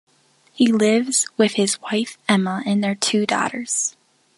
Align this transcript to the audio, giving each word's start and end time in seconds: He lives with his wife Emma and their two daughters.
He 0.51 0.71
lives 0.71 1.27
with 1.37 1.51
his 1.53 1.79
wife 1.79 2.17
Emma 2.27 2.63
and 2.65 2.83
their 2.83 2.95
two 2.95 3.27
daughters. 3.27 3.95